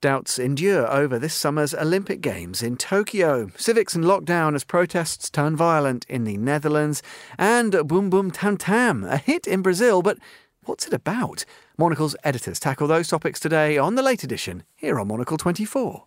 [0.00, 3.50] Doubts endure over this summer's Olympic Games in Tokyo.
[3.56, 7.02] Civics in lockdown as protests turn violent in the Netherlands.
[7.36, 10.16] And Boom Boom Tam Tam, a hit in Brazil, but
[10.62, 11.44] what's it about?
[11.76, 16.04] Monocle's editors tackle those topics today on the late edition here on Monocle 24.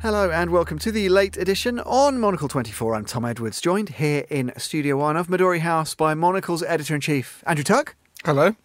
[0.00, 2.94] Hello and welcome to the late edition on Monocle 24.
[2.94, 7.02] I'm Tom Edwards, joined here in Studio One of Midori House by Monocle's editor in
[7.02, 7.94] chief, Andrew Tuck.
[8.24, 8.56] Hello.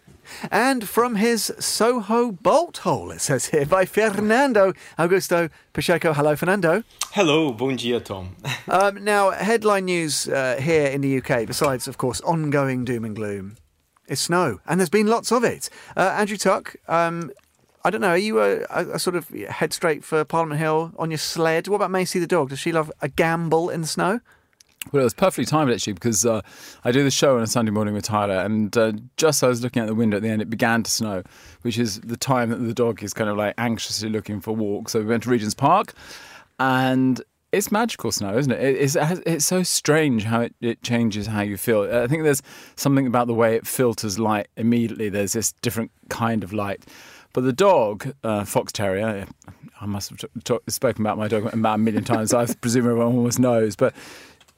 [0.51, 6.13] And from his Soho bolt hole, it says here, by Fernando Augusto Pacheco.
[6.13, 6.83] Hello, Fernando.
[7.11, 8.35] Hello, bom dia, Tom.
[8.67, 13.15] um, now, headline news uh, here in the UK, besides, of course, ongoing doom and
[13.15, 13.55] gloom,
[14.07, 14.59] is snow.
[14.65, 15.69] And there's been lots of it.
[15.95, 17.31] Uh, Andrew Tuck, um,
[17.85, 20.93] I don't know, are you a, a, a, sort of head straight for Parliament Hill
[20.97, 21.67] on your sled?
[21.67, 22.49] What about Macy the dog?
[22.49, 24.21] Does she love a gambol in the snow?
[24.91, 26.41] Well, it was perfectly timed actually because uh,
[26.83, 29.47] I do the show on a Sunday morning with Tyler, and uh, just as I
[29.47, 31.23] was looking out the window at the end, it began to snow,
[31.61, 34.91] which is the time that the dog is kind of like anxiously looking for walks.
[34.91, 35.93] So we went to Regent's Park,
[36.59, 37.21] and
[37.53, 38.59] it's magical snow, isn't it?
[38.59, 41.83] It's, it's so strange how it, it changes how you feel.
[41.83, 42.41] I think there's
[42.75, 45.09] something about the way it filters light immediately.
[45.09, 46.83] There's this different kind of light.
[47.31, 49.27] But the dog, uh, Fox Terrier,
[49.79, 52.33] I must have t- t- spoken about my dog about a million times.
[52.33, 53.93] I presume everyone almost knows, but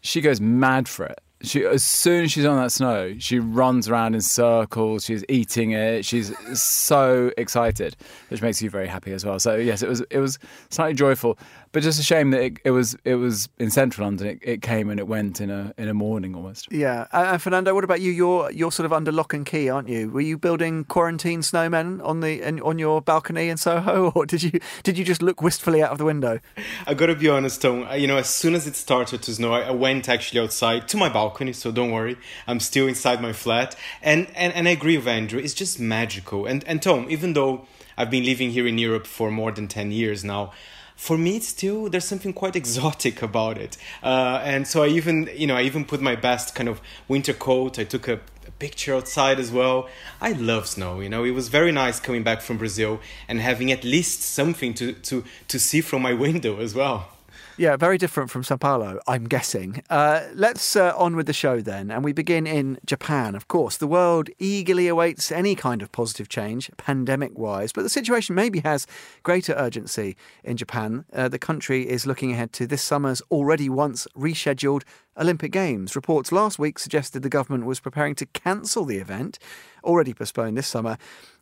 [0.06, 1.20] she goes mad for it.
[1.46, 5.06] She as soon as she's on that snow, she runs around in circles.
[5.06, 6.06] She's eating it.
[6.06, 7.96] She's so excited,
[8.30, 9.40] which makes you very happy as well.
[9.40, 11.38] So yes, it was it was slightly joyful,
[11.76, 14.28] but just a shame that it, it was it was in central London.
[14.28, 16.72] It, it, came and it went in a in a morning almost.
[16.72, 18.12] Yeah, and Fernando, what about you?
[18.12, 20.10] You're you're sort of under lock and key, aren't you?
[20.10, 24.60] Were you building quarantine snowmen on the on your balcony in Soho, or did you
[24.84, 26.40] did you just look wistfully out of the window?
[26.88, 27.86] I got to be honest, Tom.
[27.98, 31.10] You know, as soon as it started to snow, I went actually outside to my
[31.10, 31.35] balcony.
[31.54, 35.40] So don't worry, I'm still inside my flat, and and and I agree with Andrew.
[35.40, 36.46] It's just magical.
[36.46, 39.92] And and Tom, even though I've been living here in Europe for more than ten
[39.92, 40.52] years now
[40.96, 43.78] for me it's still there's something quite exotic about it.
[44.02, 47.34] Uh, and so i even you know i even put my best kind of winter
[47.34, 47.78] coat.
[47.78, 49.90] I took a, a, picture outside as well.
[50.22, 51.24] I love snow you know.
[51.24, 55.24] It was very nice coming back from brazil and having at least something to to
[55.48, 57.15] to see from my window as well
[57.58, 59.82] yeah, very different from Sao Paulo, I'm guessing.
[59.90, 63.34] Uh, let's uh, on with the show then, and we begin in Japan.
[63.34, 67.90] Of course, the world eagerly awaits any kind of positive change, pandemic wise, but the
[67.90, 68.88] situation maybe has
[69.24, 71.06] greater urgency in Japan.
[71.14, 74.84] Uh, the country is looking ahead to this summer's already once rescheduled
[75.18, 75.96] Olympic Games.
[75.96, 79.40] Reports last week suggested the government was preparing to cancel the event,
[79.82, 80.98] already postponed this summer.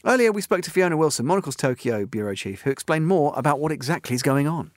[0.05, 3.71] Earlier, we spoke to Fiona Wilson, Monocle's Tokyo bureau chief, who explained more about what
[3.71, 4.69] exactly is going on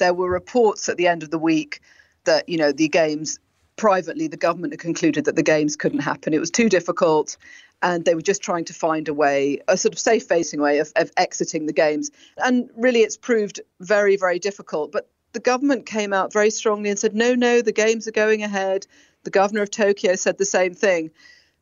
[0.00, 1.80] there were reports at the end of the week
[2.24, 3.38] that you know the games
[3.76, 6.34] privately the government had concluded that the games couldn't happen.
[6.34, 7.36] It was too difficult
[7.82, 10.78] and they were just trying to find a way a sort of safe facing way
[10.80, 12.10] of, of exiting the games.
[12.38, 14.90] And really it's proved very very difficult.
[14.90, 18.42] But the government came out very strongly and said no no the games are going
[18.42, 18.86] ahead.
[19.22, 21.10] The governor of tokyo said the same thing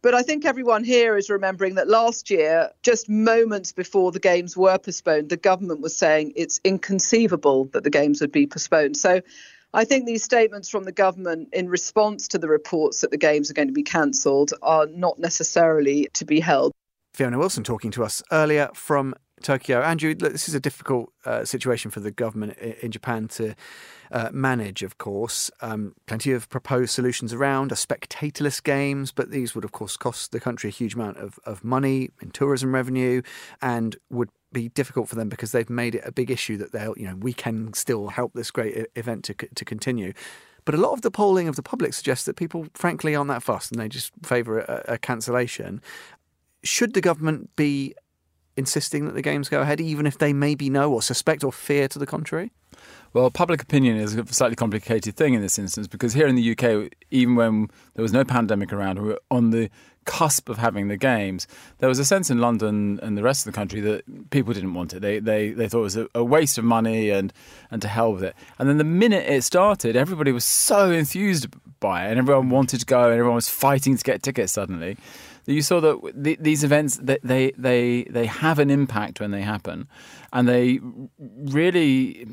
[0.03, 4.57] but I think everyone here is remembering that last year, just moments before the games
[4.57, 8.97] were postponed, the government was saying it's inconceivable that the games would be postponed.
[8.97, 9.21] So
[9.75, 13.51] I think these statements from the government in response to the reports that the games
[13.51, 16.73] are going to be cancelled are not necessarily to be held.
[17.13, 19.83] Fiona Wilson talking to us earlier from Tokyo.
[19.83, 23.55] Andrew, this is a difficult uh, situation for the government in Japan to
[24.11, 25.51] uh, manage, of course.
[25.61, 30.33] Um, plenty of proposed solutions around, are spectatorless games, but these would, of course, cost
[30.33, 33.23] the country a huge amount of, of money in tourism revenue
[33.61, 36.97] and would be difficult for them because they've made it a big issue that they'll,
[36.97, 40.13] you know, we can still help this great event to, to continue.
[40.65, 43.43] But a lot of the polling of the public suggests that people, frankly, aren't that
[43.43, 45.81] fussed and they just favour a, a cancellation.
[46.63, 47.95] Should the government be
[48.59, 51.89] insisting that the games go ahead, even if they maybe know or suspect or fear
[51.89, 52.53] to the contrary?
[53.15, 56.53] Well, public opinion is a slightly complicated thing in this instance because here in the
[56.53, 59.71] UK, even when there was no pandemic around, we were on the
[60.05, 61.47] cusp of having the games.
[61.79, 64.75] There was a sense in London and the rest of the country that people didn't
[64.75, 65.01] want it.
[65.01, 67.33] They they, they thought it was a, waste of money and
[67.71, 68.35] and to hell with it.
[68.59, 71.47] And then the minute it started, everybody was so enthused
[71.81, 74.97] by it, and everyone wanted to go, and everyone was fighting to get tickets suddenly
[75.53, 79.89] you saw that these events they, they they they have an impact when they happen,
[80.33, 80.81] and they
[81.19, 82.27] really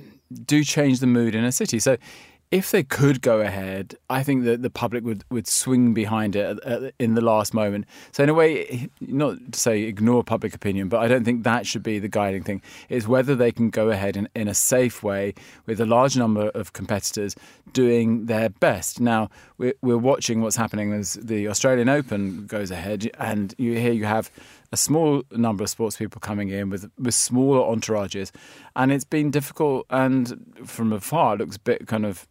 [0.46, 1.80] do change the mood in a city.
[1.80, 1.98] So
[2.56, 6.96] if they could go ahead, I think that the public would, would swing behind it
[7.00, 7.86] in the last moment.
[8.14, 11.68] So, in a way, not to say ignore public opinion, but I don't think that
[11.68, 12.62] should be the guiding thing.
[12.88, 15.34] Is whether they can go ahead in, in a safe way
[15.66, 17.36] with a large number of competitors
[17.74, 19.02] doing their best.
[19.02, 23.92] Now, we're, we're watching what's happening as the Australian Open goes ahead, and you here
[23.92, 24.32] you have
[24.72, 28.32] a small number of sports people coming in with with smaller entourages,
[28.78, 29.86] and it's been difficult.
[29.90, 32.26] And from afar, it looks a bit kind of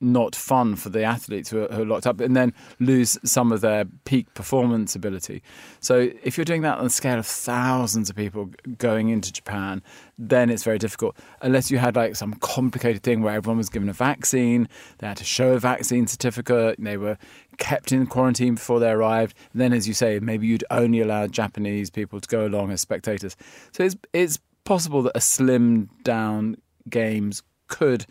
[0.00, 3.50] not fun for the athletes who are, who are, locked up and then lose some
[3.50, 5.42] of their peak performance ability.
[5.80, 9.82] So if you're doing that on a scale of thousands of people going into Japan,
[10.18, 11.16] then it's very difficult.
[11.42, 14.68] Unless you had like some complicated thing where everyone was given a vaccine,
[14.98, 17.18] they had to show a vaccine certificate, they were
[17.58, 19.34] kept in quarantine before they arrived.
[19.54, 23.36] Then, as you say, maybe you'd only allow Japanese people to go along as spectators.
[23.72, 26.56] So it's it's possible that a slimmed down
[26.88, 28.06] games could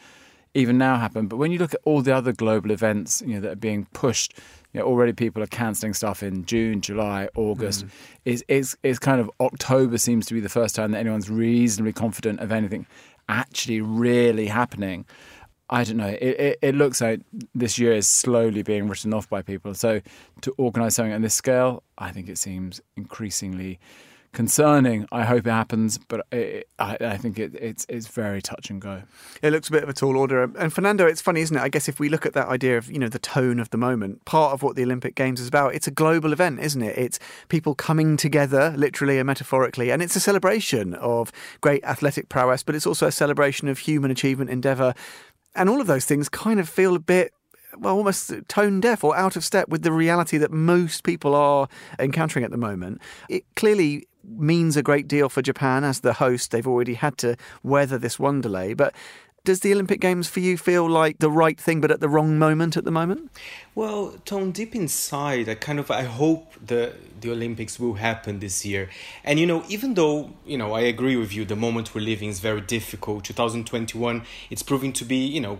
[0.58, 1.28] even now happen.
[1.28, 3.86] But when you look at all the other global events, you know, that are being
[3.94, 4.34] pushed,
[4.74, 7.86] you know, already people are cancelling stuff in June, July, August.
[7.86, 7.90] Mm.
[8.26, 11.94] It's, it's, it's kind of October seems to be the first time that anyone's reasonably
[11.94, 12.88] confident of anything
[13.30, 15.06] actually really happening.
[15.70, 16.08] I don't know.
[16.08, 17.22] It, it, it, looks like
[17.54, 19.76] this year is slowly being written off by people.
[19.76, 20.02] So
[20.42, 23.80] to organise something on this scale, I think it seems increasingly
[24.34, 25.08] concerning.
[25.12, 28.82] I hope it happens, but it, I, I, think it, it's it's very touch and
[28.82, 29.04] go.
[29.42, 30.44] It looks a bit of a tall order.
[30.44, 31.62] And Fernando, it's funny, isn't it?
[31.62, 33.78] I guess if we look at that idea of you know the tone of the
[33.78, 36.98] moment, part of what the Olympic Games is about, it's a global event, isn't it?
[36.98, 37.20] It's
[37.50, 41.32] people coming together, literally and metaphorically, and it's a celebration of
[41.62, 44.94] great athletic prowess, but it's also a celebration of human achievement, endeavour.
[45.56, 47.34] And all of those things kind of feel a bit
[47.80, 51.68] well, almost tone deaf or out of step with the reality that most people are
[52.00, 53.02] encountering at the moment.
[53.30, 56.52] It clearly means a great deal for Japan as the host.
[56.52, 58.94] They've already had to weather this one delay, but
[59.48, 62.38] does the Olympic Games for you feel like the right thing, but at the wrong
[62.38, 63.32] moment at the moment?
[63.76, 68.66] Well, Tom, deep inside, I kind of I hope the the Olympics will happen this
[68.66, 68.90] year.
[69.24, 72.28] And you know, even though you know I agree with you, the moment we're living
[72.28, 73.24] is very difficult.
[73.24, 75.60] 2021, it's proving to be you know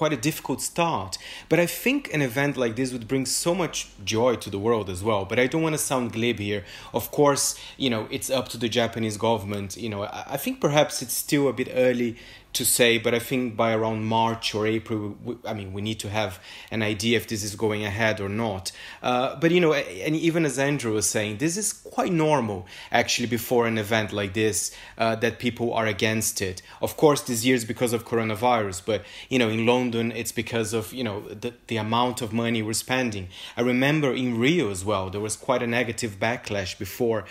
[0.00, 1.18] quite a difficult start.
[1.50, 4.88] But I think an event like this would bring so much joy to the world
[4.88, 5.26] as well.
[5.26, 6.64] But I don't want to sound glib here.
[6.94, 9.76] Of course, you know, it's up to the Japanese government.
[9.76, 10.04] You know,
[10.36, 12.16] I think perhaps it's still a bit early
[12.52, 16.00] to say, but I think by around March or April, we, I mean, we need
[16.00, 18.72] to have an idea if this is going ahead or not.
[19.02, 23.28] Uh, but you know, and even as Andrew was saying, this is quite normal actually
[23.28, 26.60] before an event like this uh, that people are against it.
[26.82, 30.72] Of course, this year is because of coronavirus, but you know, in London, it's because
[30.72, 33.28] of you know the the amount of money we're spending.
[33.56, 37.26] I remember in Rio as well, there was quite a negative backlash before,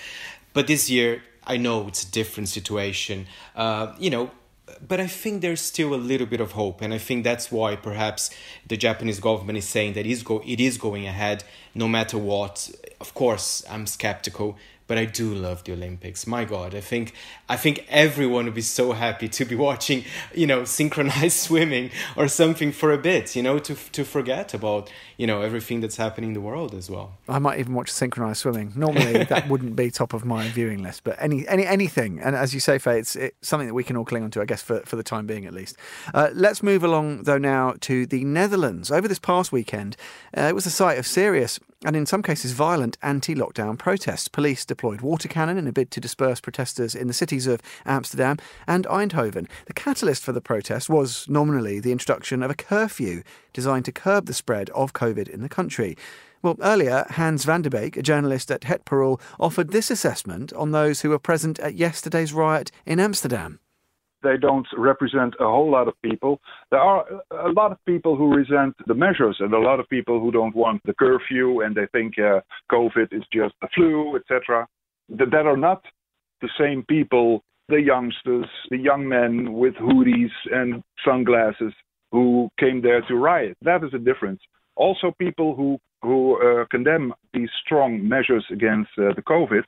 [0.53, 3.25] but this year I know it's a different situation.
[3.55, 4.31] Uh, you know,
[4.85, 7.75] but I think there's still a little bit of hope, and I think that's why
[7.75, 8.29] perhaps
[8.67, 11.43] the Japanese government is saying that go it is going ahead
[11.73, 12.69] no matter what.
[12.99, 14.57] Of course, I'm skeptical,
[14.89, 16.25] but I do love the Olympics.
[16.25, 17.13] My God, I think
[17.47, 20.03] I think everyone would be so happy to be watching,
[20.33, 24.91] you know, synchronized swimming or something for a bit, you know, to to forget about
[25.15, 27.13] you know everything that's happening in the world as well.
[27.29, 28.73] I might even watch synchronized swimming.
[28.75, 32.55] Normally, that wouldn't be top of my viewing list, but any any anything, and as
[32.55, 34.63] you say, Faye, it's, it's something that we can all cling on to, I guess,
[34.63, 35.77] for for the time being at least.
[36.15, 38.91] Uh, let's move along though now to the Netherlands.
[38.91, 39.95] Over this past weekend,
[40.35, 44.27] uh, it was the site of serious and in some cases violent anti lockdown protests.
[44.27, 48.37] Police deployed water cannon in a bid to disperse protesters in the cities of Amsterdam
[48.67, 49.47] and Eindhoven.
[49.65, 53.23] The catalyst for the protest was nominally the introduction of a curfew
[53.53, 55.97] designed to curb the spread of COVID in the country.
[56.41, 60.71] Well, earlier, Hans van der Beek, a journalist at Het Parool, offered this assessment on
[60.71, 63.59] those who were present at yesterday's riot in Amsterdam
[64.23, 66.39] they don't represent a whole lot of people.
[66.71, 70.19] There are a lot of people who resent the measures, and a lot of people
[70.19, 74.67] who don't want the curfew, and they think uh, COVID is just a flu, etc.
[75.09, 75.83] That, that are not
[76.41, 81.73] the same people, the youngsters, the young men with hoodies and sunglasses
[82.11, 83.57] who came there to riot.
[83.61, 84.41] That is a difference.
[84.75, 89.63] Also, people who who uh, condemn these strong measures against uh, the COVID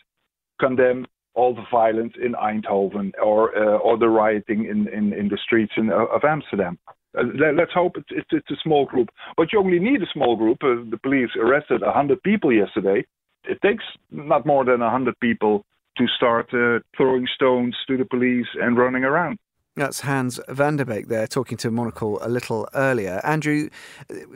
[0.61, 5.37] condemn all the violence in Eindhoven or uh, or the rioting in, in, in the
[5.43, 6.77] streets in, uh, of Amsterdam.
[7.17, 10.05] Uh, let, us hope it's, it's, it's, a small group, but you only need a
[10.13, 10.59] small group.
[10.63, 13.05] Uh, the police arrested 100 people yesterday.
[13.43, 15.65] It takes not more than 100 people
[15.97, 19.37] to start uh, throwing stones to the police and running around.
[19.77, 23.21] That's Hans van der Beek there talking to Monocle a little earlier.
[23.23, 23.69] Andrew,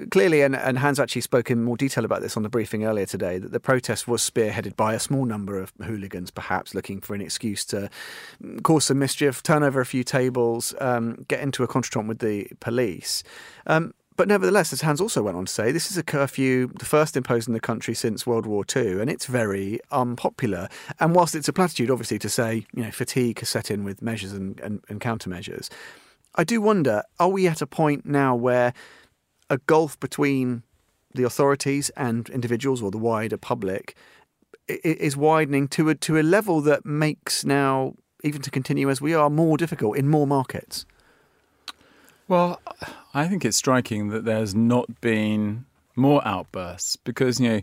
[0.09, 3.05] clearly, and, and, Hans actually spoke in more detail about this on the briefing earlier
[3.05, 7.15] today, that the protest was spearheaded by a small number of hooligans, perhaps looking for
[7.15, 7.89] an excuse to
[8.63, 12.47] cause some mischief, turn over a few tables, um, get into a contretemps with the
[12.61, 13.21] police.
[13.67, 16.85] Um, but nevertheless, as Hans also went on to say, this is a curfew, the
[16.85, 20.69] first imposed in the country since World War II, and it's very unpopular.
[20.99, 24.01] And whilst it's a platitude, obviously, to say, you know, fatigue has set in with
[24.01, 25.69] measures and, and, and countermeasures,
[26.35, 28.73] I do wonder, are we at a point now where
[29.49, 30.63] a gulf between
[31.13, 33.95] the authorities and individuals or the wider public
[34.67, 37.93] is widening to a, to a level that makes now,
[38.23, 40.85] even to continue as we are, more difficult in more markets?
[42.27, 42.59] Well,
[43.13, 45.65] I think it's striking that there's not been
[45.95, 47.61] more outbursts because you know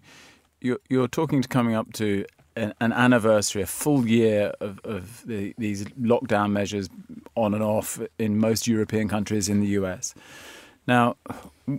[0.60, 5.26] you're, you're talking to coming up to an, an anniversary, a full year of, of
[5.26, 6.88] the, these lockdown measures
[7.34, 10.14] on and off in most European countries in the US.
[10.86, 11.16] Now,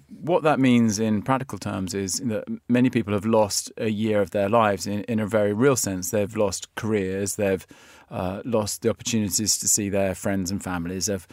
[0.07, 4.31] what that means in practical terms is that many people have lost a year of
[4.31, 6.11] their lives in, in a very real sense.
[6.11, 7.65] They've lost careers, they've
[8.09, 11.27] uh, lost the opportunities to see their friends and families, they've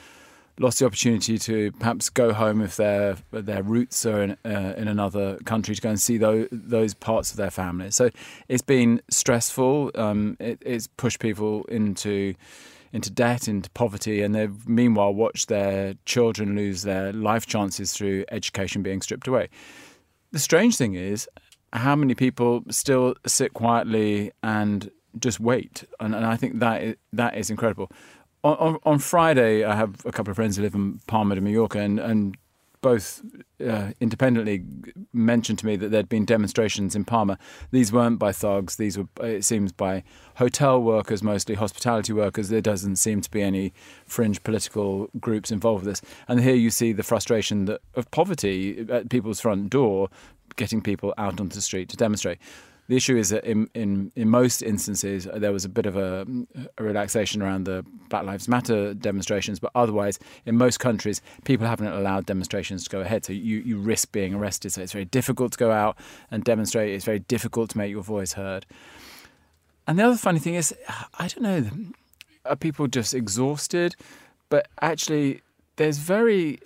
[0.58, 4.88] lost the opportunity to perhaps go home if their their roots are in, uh, in
[4.88, 7.90] another country to go and see those, those parts of their family.
[7.90, 8.10] So
[8.48, 9.90] it's been stressful.
[9.94, 12.34] Um, it, it's pushed people into
[12.92, 18.24] into debt, into poverty, and they've meanwhile watched their children lose their life chances through
[18.30, 19.48] education being stripped away.
[20.32, 21.28] The strange thing is
[21.72, 26.96] how many people still sit quietly and just wait, and, and I think that is,
[27.12, 27.90] that is incredible
[28.44, 31.78] on, on Friday, I have a couple of friends who live in Palma de Mallorca,
[31.78, 32.36] and, and
[32.80, 33.22] both
[33.66, 34.64] uh, independently
[35.12, 37.38] mentioned to me that there'd been demonstrations in Palma.
[37.70, 38.76] These weren't by thugs.
[38.76, 40.02] These were, it seems, by
[40.36, 42.48] hotel workers, mostly hospitality workers.
[42.48, 43.72] There doesn't seem to be any
[44.06, 46.10] fringe political groups involved with this.
[46.26, 50.08] And here you see the frustration that, of poverty at people's front door,
[50.56, 52.38] getting people out onto the street to demonstrate.
[52.90, 55.96] The issue is that in, in, in most instances, uh, there was a bit of
[55.96, 56.26] a,
[56.76, 61.86] a, relaxation around the Black Lives Matter demonstrations, but otherwise, in most countries, people haven't
[61.86, 63.24] allowed demonstrations to go ahead.
[63.24, 64.72] So you, you risk being arrested.
[64.72, 65.98] So it's very difficult to go out
[66.32, 66.92] and demonstrate.
[66.92, 68.66] It's very difficult to make your voice heard.
[69.86, 70.74] And the other funny thing is,
[71.16, 71.70] I don't know,
[72.44, 73.94] are people just exhausted?
[74.48, 75.42] But actually,
[75.76, 76.58] there's very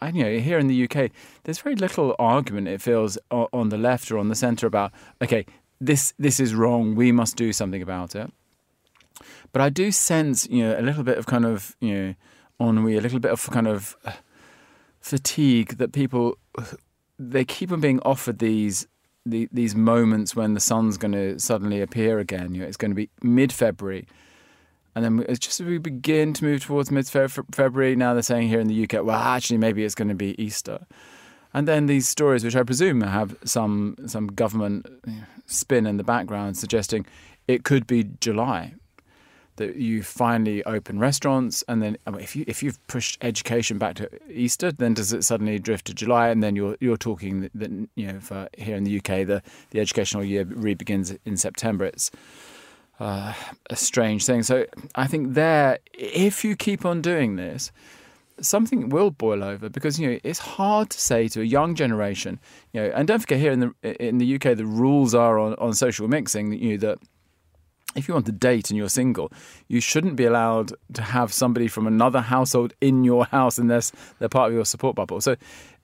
[0.00, 1.10] I know here in the UK,
[1.42, 2.68] there's very little argument.
[2.68, 4.92] It feels on the left or on the centre about
[5.22, 5.44] okay,
[5.80, 6.94] this this is wrong.
[6.94, 8.30] We must do something about it.
[9.52, 12.14] But I do sense, you know, a little bit of kind of you know
[12.60, 14.12] ennui, a little bit of kind of uh,
[15.00, 16.38] fatigue that people
[17.18, 18.86] they keep on being offered these
[19.26, 22.54] the, these moments when the sun's going to suddenly appear again.
[22.54, 24.06] You know, it's going to be mid February.
[24.94, 28.48] And then it's just as we begin to move towards mid February, now they're saying
[28.48, 30.86] here in the UK, well, actually, maybe it's going to be Easter.
[31.54, 34.86] And then these stories, which I presume have some some government
[35.46, 37.06] spin in the background, suggesting
[37.46, 38.74] it could be July
[39.58, 44.08] that you finally open restaurants, and then if you if you've pushed education back to
[44.32, 46.28] Easter, then does it suddenly drift to July?
[46.28, 49.80] And then you're you're talking that you know for here in the UK, the the
[49.80, 51.84] educational year re begins in September.
[51.84, 52.10] It's
[53.00, 53.34] uh,
[53.70, 54.42] a strange thing.
[54.42, 54.64] So
[54.94, 57.70] I think there, if you keep on doing this,
[58.40, 62.40] something will boil over because you know it's hard to say to a young generation,
[62.72, 65.54] you know, and don't forget here in the in the UK the rules are on,
[65.54, 66.98] on social mixing you know that
[67.96, 69.32] if you want to date and you're single,
[69.66, 74.28] you shouldn't be allowed to have somebody from another household in your house unless they're
[74.28, 75.20] part of your support bubble.
[75.20, 75.36] So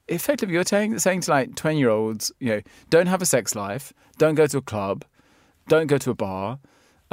[0.08, 3.92] effectively you're saying to like 20 year olds, you know, don't have a sex life,
[4.18, 5.04] don't go to a club,
[5.68, 6.58] don't go to a bar,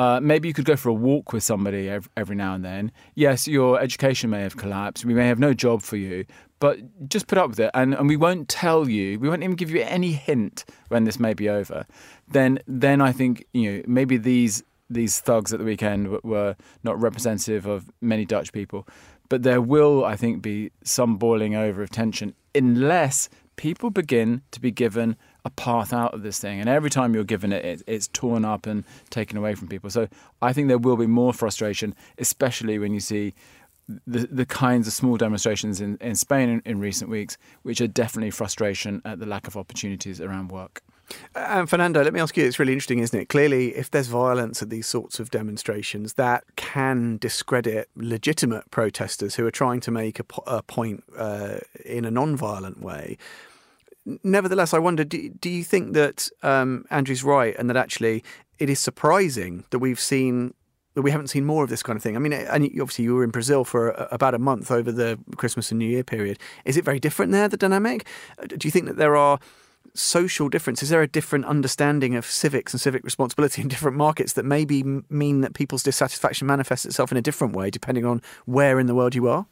[0.01, 2.91] uh, maybe you could go for a walk with somebody every, every, now and then.
[3.13, 5.05] Yes, your education may have collapsed.
[5.05, 6.25] We may have no job for you,
[6.59, 7.69] but just put up with it.
[7.75, 11.19] And, and we won't tell you, we won't even give you any hint when this
[11.19, 11.85] may be over.
[12.27, 16.99] Then, then I think you know maybe these these thugs at the weekend were not
[16.99, 18.87] representative of many Dutch people,
[19.29, 23.29] but there will, I think, be some boiling over of tension unless
[23.61, 25.15] people begin to be given
[25.45, 26.59] a path out of this thing.
[26.59, 29.91] And every time you're given it, it, it's torn up and taken away from people.
[29.91, 30.07] So
[30.41, 33.35] I think there will be more frustration, especially when you see
[34.07, 37.87] the, the kinds of small demonstrations in, in Spain in, in recent weeks, which are
[37.87, 40.81] definitely frustration at the lack of opportunities around work.
[41.35, 43.29] And Fernando, let me ask you, it's really interesting, isn't it?
[43.29, 49.45] Clearly, if there's violence at these sorts of demonstrations, that can discredit legitimate protesters who
[49.45, 53.19] are trying to make a, a point uh, in a non violent way
[54.23, 58.23] nevertheless, I wonder do, do you think that um, Andrew's right and that actually
[58.59, 60.53] it is surprising that we've seen
[60.93, 62.17] that we haven't seen more of this kind of thing.
[62.17, 65.71] I mean, and obviously you were in Brazil for about a month over the Christmas
[65.71, 66.37] and New Year period.
[66.65, 68.05] Is it very different there, the dynamic?
[68.37, 69.39] Uh, do you think that there are
[69.93, 70.83] social differences?
[70.83, 74.83] Is there a different understanding of civics and civic responsibility in different markets that maybe
[75.09, 78.95] mean that people's dissatisfaction manifests itself in a different way depending on where in the
[78.95, 79.45] world you are?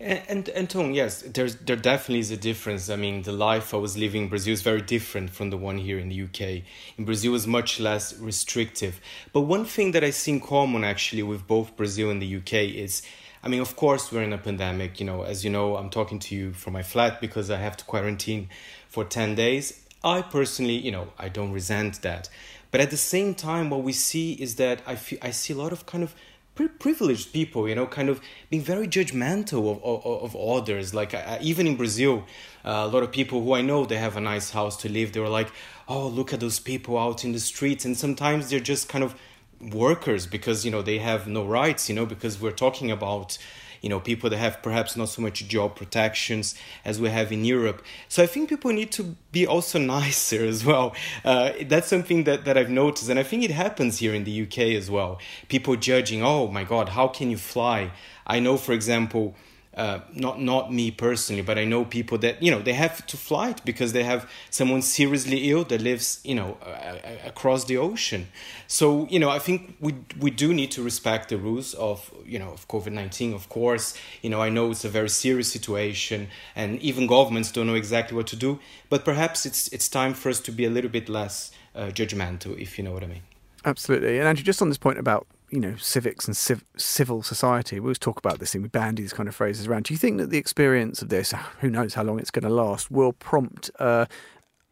[0.00, 2.90] And, and Tom, yes, there's there definitely is a difference.
[2.90, 5.78] I mean, the life I was living in Brazil is very different from the one
[5.78, 6.64] here in the UK.
[6.98, 9.00] In Brazil, is much less restrictive.
[9.32, 12.54] But one thing that I see in common actually with both Brazil and the UK
[12.74, 13.02] is,
[13.42, 14.98] I mean, of course, we're in a pandemic.
[14.98, 17.76] You know, as you know, I'm talking to you from my flat because I have
[17.76, 18.48] to quarantine
[18.88, 19.80] for ten days.
[20.04, 22.28] I personally, you know, I don't resent that.
[22.72, 25.56] But at the same time, what we see is that I feel I see a
[25.56, 26.14] lot of kind of
[26.54, 30.94] privileged people, you know, kind of being very judgmental of, of, of others.
[30.94, 32.24] Like, uh, even in Brazil,
[32.64, 35.12] uh, a lot of people who I know, they have a nice house to live.
[35.12, 35.50] They were like,
[35.88, 37.84] oh, look at those people out in the streets.
[37.84, 39.14] And sometimes they're just kind of
[39.60, 43.38] workers because, you know, they have no rights, you know, because we're talking about
[43.82, 47.44] you know people that have perhaps not so much job protections as we have in
[47.44, 47.84] Europe.
[48.08, 50.94] So I think people need to be also nicer as well.
[51.24, 54.42] Uh, that's something that, that I've noticed, and I think it happens here in the
[54.42, 55.18] UK as well.
[55.48, 57.90] People judging, oh my God, how can you fly?
[58.26, 59.34] I know, for example
[59.74, 63.16] uh, not not me personally, but I know people that you know they have to
[63.16, 68.28] fly because they have someone seriously ill that lives you know uh, across the ocean.
[68.66, 72.38] So you know I think we we do need to respect the rules of you
[72.38, 73.32] know of COVID nineteen.
[73.32, 77.66] Of course, you know I know it's a very serious situation, and even governments don't
[77.66, 78.58] know exactly what to do.
[78.90, 82.60] But perhaps it's it's time for us to be a little bit less uh, judgmental,
[82.60, 83.22] if you know what I mean.
[83.64, 87.78] Absolutely, and Andrew, just on this point about you know civics and civ- civil society.
[87.78, 88.62] We always talk about this thing.
[88.62, 89.84] We bandy these kind of phrases around.
[89.84, 92.50] Do you think that the experience of this, who knows how long it's going to
[92.50, 94.06] last, will prompt, uh,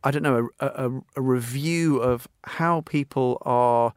[0.02, 3.92] I don't know, a, a, a, review of how people are,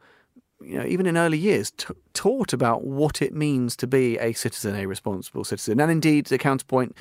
[0.60, 4.34] you know, even in early years, t- taught about what it means to be a
[4.34, 6.94] citizen, a responsible citizen, and indeed the counterpoint.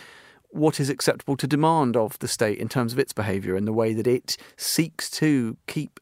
[0.50, 3.74] What is acceptable to demand of the state in terms of its behaviour and the
[3.74, 6.00] way that it seeks to keep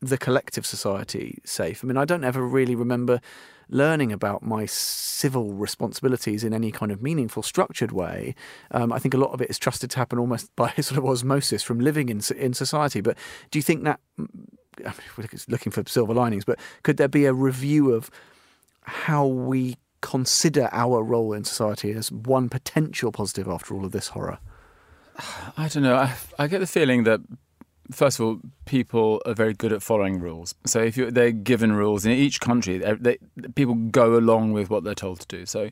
[0.00, 1.84] the collective society safe.
[1.84, 3.20] I mean, I don't ever really remember
[3.68, 8.34] learning about my civil responsibilities in any kind of meaningful, structured way.
[8.70, 11.04] Um, I think a lot of it is trusted to happen almost by sort of
[11.04, 13.00] osmosis from living in in society.
[13.00, 13.16] But
[13.50, 14.00] do you think that?
[14.18, 14.28] Mm,
[14.80, 18.10] I mean, looking for silver linings, but could there be a review of
[18.82, 24.08] how we consider our role in society as one potential positive after all of this
[24.08, 24.38] horror?
[25.56, 25.96] I don't know.
[25.96, 27.20] I, I get the feeling that
[27.92, 30.54] first of all, people are very good at following rules.
[30.66, 33.18] So if they're given rules in each country, they,
[33.54, 35.46] people go along with what they're told to do.
[35.46, 35.70] So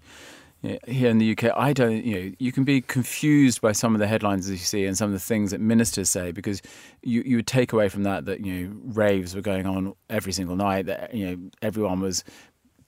[0.62, 2.04] you know, here in the UK, I don't.
[2.04, 4.98] You know, you can be confused by some of the headlines that you see and
[4.98, 6.60] some of the things that ministers say because
[7.02, 10.32] you you would take away from that that you know raves were going on every
[10.32, 10.86] single night.
[10.86, 12.24] That you know everyone was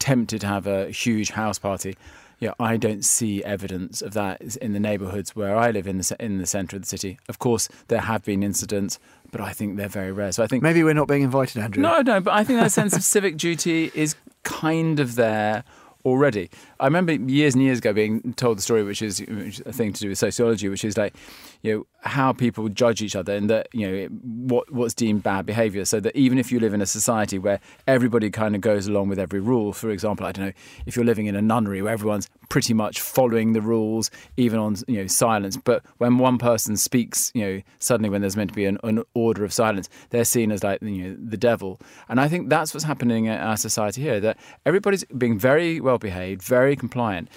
[0.00, 1.94] tempted to have a huge house party
[2.40, 6.16] yeah, I don't see evidence of that in the neighbourhoods where I live in the
[6.18, 7.18] in the centre of the city.
[7.28, 8.98] Of course, there have been incidents,
[9.32, 10.32] but I think they're very rare.
[10.32, 11.82] So I think maybe we're not being invited, Andrew.
[11.82, 15.64] No, no, but I think that sense of civic duty is kind of there
[16.04, 16.50] already.
[16.78, 19.72] I remember years and years ago being told the story, which is, which is a
[19.72, 21.14] thing to do with sociology, which is like,
[21.62, 25.44] you know, how people judge each other and that, you know, what what's deemed bad
[25.44, 25.84] behaviour.
[25.84, 29.08] So that even if you live in a society where everybody kind of goes along
[29.08, 30.52] with every rule, for example, I don't know,
[30.86, 34.76] if you're living in a nunnery where everyone's pretty much following the rules, even on,
[34.88, 35.58] you know, silence.
[35.58, 39.02] But when one person speaks, you know, suddenly when there's meant to be an, an
[39.14, 41.78] order of silence, they're seen as like, you know, the devil.
[42.08, 45.98] And I think that's what's happening in our society here, that everybody's being very well
[45.98, 47.28] behaved, very compliant.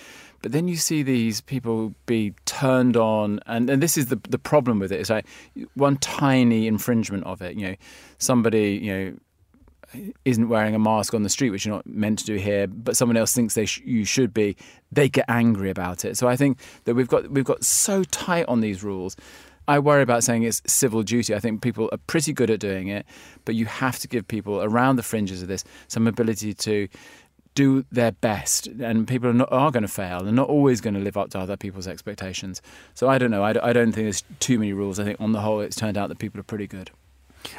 [0.43, 4.37] But then you see these people be turned on, and, and this is the the
[4.37, 4.99] problem with it.
[4.99, 5.25] It's like
[5.73, 7.55] one tiny infringement of it.
[7.55, 7.75] You know,
[8.19, 12.25] somebody you know isn't wearing a mask on the street, which you're not meant to
[12.25, 14.57] do here, but someone else thinks they sh- you should be.
[14.91, 16.17] They get angry about it.
[16.17, 19.15] So I think that we've got we've got so tight on these rules.
[19.65, 21.33] I worry about saying it's civil duty.
[21.33, 23.05] I think people are pretty good at doing it,
[23.45, 26.89] but you have to give people around the fringes of this some ability to
[27.55, 30.23] do their best, and people are, not, are going to fail.
[30.23, 32.61] They're not always going to live up to other people's expectations.
[32.93, 33.43] So I don't know.
[33.43, 34.99] I, I don't think there's too many rules.
[34.99, 36.91] I think on the whole, it's turned out that people are pretty good.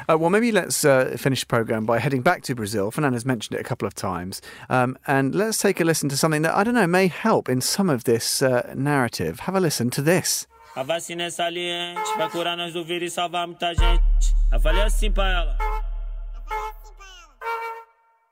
[0.09, 2.89] Uh, well, maybe let's uh, finish the programme by heading back to Brazil.
[2.91, 4.41] Fernando's mentioned it a couple of times.
[4.69, 7.61] Um, and let's take a listen to something that, I don't know, may help in
[7.61, 9.41] some of this uh, narrative.
[9.41, 10.47] Have a listen to this.
[10.75, 14.35] A vacina é saliente, vai curar nós do vírus e salvar muita gente.
[14.51, 15.57] Eu falei assim pra ela.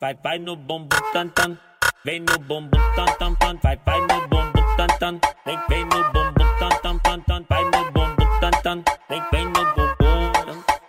[0.03, 1.57] Vai, vai no bombo tan tan.
[2.03, 3.57] Vem no bombo tan tan tan.
[3.63, 5.17] Vai, vai no bombo tan tan.
[5.45, 7.45] Vem, vem no bombo tan tan tan tan.
[7.49, 8.83] Vai no bombo tan tan.
[9.07, 9.95] Vem, vem no bombo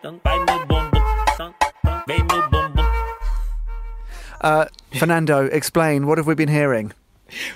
[0.03, 0.99] tan Vai no bombo
[1.39, 2.03] tan tan.
[2.09, 2.83] Vem no bombo.
[4.43, 4.67] Uh,
[4.99, 6.09] Fernando, explain.
[6.09, 6.91] What have we been hearing?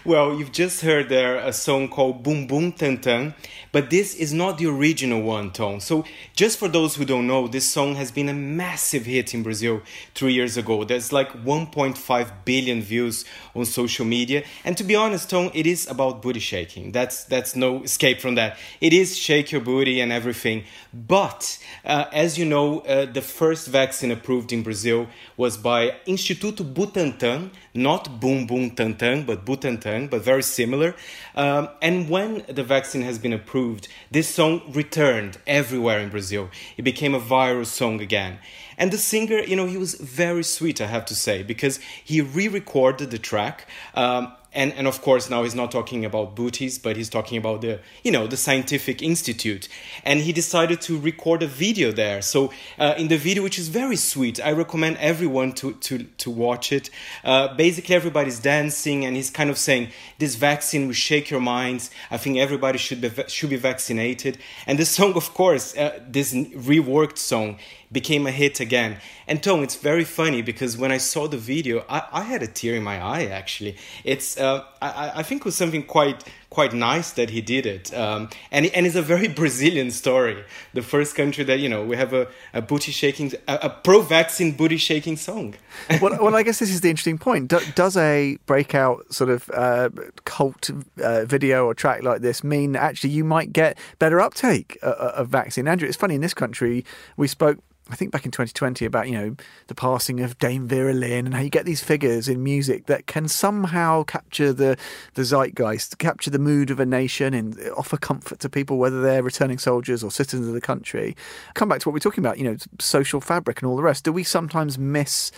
[0.04, 3.34] Well, you've just heard there a song called Boom Boom Tan Tan,
[3.72, 5.80] but this is not the original one, Tom.
[5.80, 9.42] So, just for those who don't know, this song has been a massive hit in
[9.42, 9.82] Brazil
[10.14, 10.84] three years ago.
[10.84, 15.88] There's like 1.5 billion views on social media, and to be honest, Tom, it is
[15.88, 16.92] about booty shaking.
[16.92, 18.58] That's that's no escape from that.
[18.80, 20.64] It is shake your booty and everything.
[20.92, 26.64] But uh, as you know, uh, the first vaccine approved in Brazil was by Instituto
[26.72, 30.94] Butantan, not Boom Boom Tan Tan, but Butantan, but very similar.
[31.34, 36.48] Um, and when the vaccine has been approved, this song returned everywhere in Brazil.
[36.76, 38.38] It became a viral song again.
[38.78, 42.20] And the singer, you know, he was very sweet, I have to say, because he
[42.20, 43.68] re recorded the track.
[43.94, 47.60] Um, and and of course now he's not talking about booties but he's talking about
[47.60, 49.68] the you know the scientific institute.
[50.04, 52.20] And he decided to record a video there.
[52.22, 56.30] So uh, in the video which is very sweet i recommend everyone to to to
[56.30, 56.90] watch it.
[57.24, 61.90] Uh, basically everybody's dancing and he's kind of saying this vaccine will shake your minds.
[62.10, 64.38] I think everybody should be should be vaccinated.
[64.66, 67.58] And the song of course uh, this reworked song
[67.90, 68.98] became a hit again.
[69.26, 72.46] And Tom, it's very funny because when I saw the video, I, I had a
[72.46, 73.26] tear in my eye.
[73.26, 77.66] Actually, it's uh, I, I think it was something quite quite nice that he did
[77.66, 77.92] it.
[77.92, 80.44] Um, and and it's a very Brazilian story.
[80.74, 84.52] The first country that you know we have a, a booty shaking, a, a pro-vaccine
[84.52, 85.54] booty shaking song.
[86.00, 87.48] well, well, I guess this is the interesting point.
[87.48, 89.90] Do, does a breakout sort of uh,
[90.24, 90.70] cult
[91.02, 95.12] uh, video or track like this mean actually you might get better uptake uh, uh,
[95.16, 95.68] of vaccine?
[95.68, 96.84] Andrew, it's funny in this country
[97.16, 97.58] we spoke
[97.90, 99.36] I think back in 2020 about you know
[99.68, 103.06] the passing of Dame Vera Lynn and how you get these figures in music that
[103.06, 104.76] can somehow capture the
[105.14, 109.22] the zeitgeist, capture the mood of a nation, and offer comfort to people whether they're
[109.22, 111.16] returning soldiers or citizens of the country.
[111.54, 114.04] Come back to what we're talking about, you know, social fabric and all the rest.
[114.04, 115.32] Do we sometimes miss?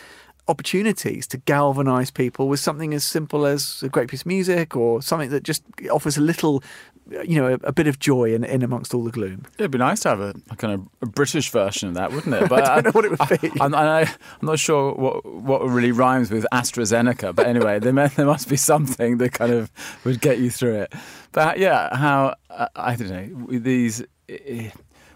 [0.48, 5.00] opportunities to galvanize people with something as simple as a great piece of music or
[5.00, 6.62] something that just offers a little
[7.08, 9.44] you know, a, a, bit of joy in, in amongst all the gloom.
[9.58, 12.34] It'd be nice to have a, a kind of a British version of that, wouldn't
[12.34, 12.40] it?
[12.48, 13.60] But I don't know what it would be.
[13.60, 14.08] I, I, am
[14.42, 18.56] not sure what what really rhymes with AstraZeneca, but anyway, there, may, there must be
[18.56, 19.70] something that kind of
[20.04, 20.92] would get you through it.
[21.32, 24.02] But yeah, how uh, I don't know these.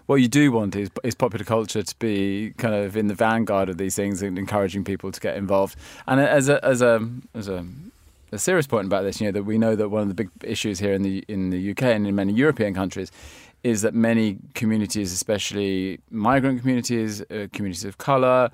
[0.05, 3.69] what you do want is, is popular culture to be kind of in the vanguard
[3.69, 5.75] of these things and encouraging people to get involved.
[6.07, 7.65] And as a as a as a
[8.31, 9.19] a serious point about this.
[9.21, 11.49] You know that we know that one of the big issues here in the in
[11.49, 13.11] the UK and in many European countries
[13.63, 18.49] is that many communities, especially migrant communities, uh, communities of colour, uh,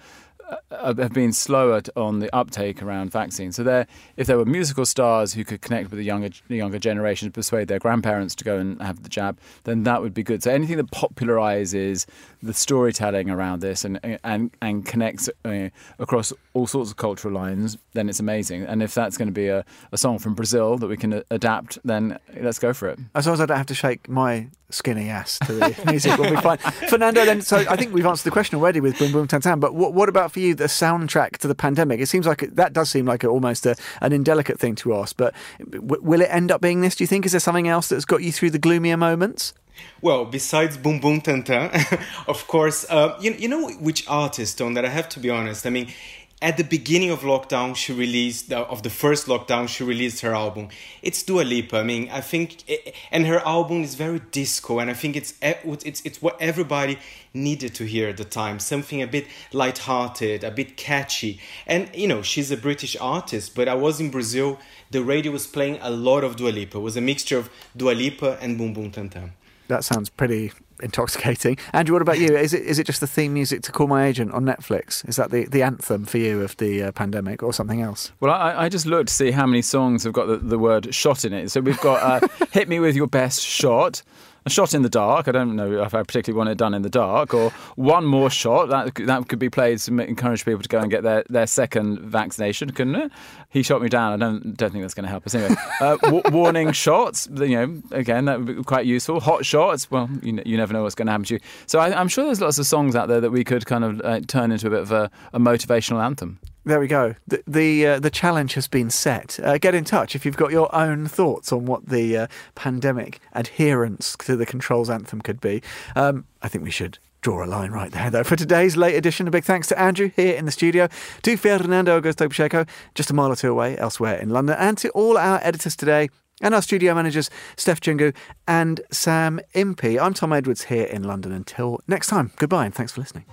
[0.52, 3.56] Uh, uh, have been slower on the uptake around vaccines.
[3.56, 3.88] So there,
[4.18, 7.68] if there were musical stars who could connect with the younger the younger generation, persuade
[7.68, 10.44] their grandparents to go and have the jab, then that would be good.
[10.44, 12.06] So anything that popularizes
[12.44, 17.34] the storytelling around this and uh, and and connects uh, across all sorts of cultural
[17.34, 18.64] lines, then it's amazing.
[18.64, 21.80] And if that's going to be a, a song from Brazil that we can adapt,
[21.86, 23.00] then let's go for it.
[23.16, 26.30] As long as I don't have to shake my skinny ass to the music, we'll
[26.30, 26.58] be fine.
[26.58, 29.60] Fernando, then, so I think we've answered the question already with Boom Boom Tan Tan,
[29.60, 32.00] but what, what about for you, the soundtrack to the pandemic?
[32.00, 34.96] It seems like it, that does seem like a, almost a, an indelicate thing to
[34.96, 37.26] ask, but w- will it end up being this, do you think?
[37.26, 39.54] Is there something else that's got you through the gloomier moments?
[40.02, 41.44] Well, besides Boom Boom Tan
[42.28, 45.66] of course, uh, you, you know which artist, Tom, that I have to be honest.
[45.66, 45.92] I mean,
[46.42, 50.70] at the beginning of lockdown, she released of the first lockdown, she released her album.
[51.04, 51.78] It's Dua Lipa.
[51.78, 55.36] I mean, I think, it, and her album is very disco, and I think it's
[55.42, 56.98] it's it's what everybody
[57.34, 58.58] needed to hear at the time.
[58.60, 63.54] Something a bit light-hearted, a bit catchy, and you know, she's a British artist.
[63.54, 64.58] But I was in Brazil.
[64.90, 66.80] The radio was playing a lot of Dua Lipa.
[66.80, 69.34] It was a mixture of Dua Lipa and Boom Boom Tan Tan.
[69.68, 70.52] That sounds pretty
[70.82, 71.58] intoxicating.
[71.74, 72.36] Andrew, what about you?
[72.36, 75.08] Is it is it just the theme music to Call My Agent on Netflix?
[75.08, 78.12] Is that the, the anthem for you of the uh, pandemic or something else?
[78.20, 80.94] Well, I, I, just looked to see how many songs have got the, the word
[80.94, 81.52] shot in it.
[81.52, 84.02] So we've got uh, Hit Me With Your Best Shot
[84.46, 85.28] a shot in the dark.
[85.28, 88.30] I don't know if I particularly want it done in the dark, or one more
[88.30, 91.48] shot that that could be played to encourage people to go and get their, their
[91.48, 93.12] second vaccination, couldn't it?
[93.50, 94.14] He shot me down.
[94.14, 95.56] I don't don't think that's going to help us anyway.
[95.80, 99.20] Uh, w- warning shots, you know, again that would be quite useful.
[99.20, 101.40] Hot shots, well, you, you never know what's going to happen to you.
[101.68, 104.02] So I, am sure there's lots of songs out there that we could kind of
[104.02, 106.40] uh, turn into a bit of a, a motivational anthem.
[106.64, 107.16] There we go.
[107.28, 109.40] The the, uh, the challenge has been set.
[109.42, 113.20] Uh, get in touch if you've got your own thoughts on what the uh, pandemic
[113.34, 115.64] adherence to the controls anthem could be.
[115.96, 118.24] Um, I think we should draw a line right there, though.
[118.24, 120.88] For today's late edition, a big thanks to Andrew here in the studio,
[121.24, 124.90] to Fernando Augusto Pacheco, just a mile or two away elsewhere in London, and to
[124.90, 126.10] all our editors today.
[126.44, 128.16] And our studio managers, Steph Jungu
[128.48, 130.00] and Sam Impey.
[130.00, 131.32] I'm Tom Edwards here in London.
[131.32, 133.26] Until next time, goodbye and thanks for listening.